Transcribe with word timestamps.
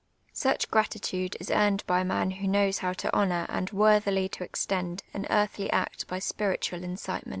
Such 0.33 0.71
gratitude 0.71 1.37
is 1.39 1.51
earned 1.51 1.83
by 1.85 1.99
a 2.01 2.03
man 2.03 2.31
wlu) 2.31 2.49
knows 2.49 2.79
how 2.79 2.91
to 2.93 3.13
honour 3.15 3.45
and 3.49 3.69
worthily 3.69 4.27
to 4.29 4.43
extcud 4.47 5.01
au 5.13 5.25
earthly 5.29 5.69
act 5.69 6.07
by 6.07 6.17
8i)iiitual 6.17 6.81
incitement. 6.81 7.29